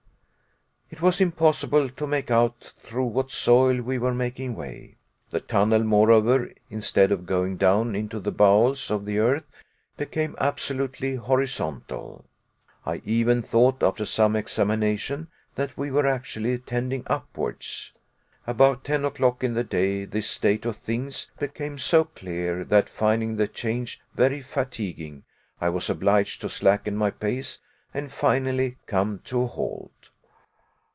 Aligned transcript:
It 0.93 1.01
was 1.01 1.21
impossible 1.21 1.89
to 1.89 2.05
make 2.05 2.29
out 2.29 2.73
through 2.83 3.05
what 3.05 3.31
soil 3.31 3.81
we 3.81 3.97
were 3.97 4.13
making 4.13 4.55
way. 4.57 4.97
The 5.29 5.39
tunnel, 5.39 5.83
moreover, 5.85 6.51
instead 6.69 7.13
of 7.13 7.25
going 7.25 7.55
down 7.55 7.95
into 7.95 8.19
the 8.19 8.29
bowels 8.31 8.91
of 8.91 9.05
the 9.05 9.17
earth, 9.17 9.45
became 9.95 10.35
absolutely 10.37 11.15
horizontal. 11.15 12.25
I 12.85 13.01
even 13.05 13.41
thought, 13.41 13.81
after 13.81 14.03
some 14.05 14.35
examination, 14.35 15.29
that 15.55 15.77
we 15.77 15.91
were 15.91 16.05
actually 16.05 16.57
tending 16.57 17.03
upwards. 17.07 17.93
About 18.45 18.83
ten 18.83 19.05
o'clock 19.05 19.45
in 19.45 19.53
the 19.53 19.63
day 19.63 20.03
this 20.03 20.29
state 20.29 20.65
of 20.65 20.75
things 20.75 21.31
became 21.39 21.77
so 21.79 22.03
clear 22.03 22.65
that, 22.65 22.89
finding 22.89 23.37
the 23.37 23.47
change 23.47 24.01
very 24.13 24.41
fatiguing, 24.41 25.23
I 25.61 25.69
was 25.69 25.89
obliged 25.89 26.41
to 26.41 26.49
slacken 26.49 26.97
my 26.97 27.11
pace 27.11 27.59
and 27.93 28.11
finally 28.11 28.75
come 28.87 29.21
to 29.23 29.43
a 29.43 29.47
halt. 29.47 29.89